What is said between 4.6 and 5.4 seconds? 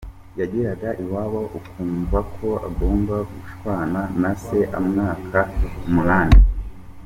amwaka